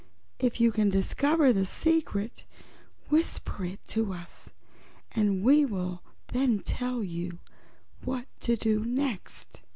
If 0.39 0.59
you 0.59 0.71
can 0.71 0.89
discover 0.89 1.53
the 1.53 1.63
secret 1.63 2.43
whisper 3.09 3.65
it 3.65 3.85
to 3.89 4.13
us 4.13 4.49
and 5.11 5.43
we 5.43 5.63
will 5.63 6.01
then 6.29 6.57
tell 6.61 7.03
you 7.03 7.37
what 8.03 8.25
to 8.39 8.55
do 8.55 8.83
next." 8.83 9.61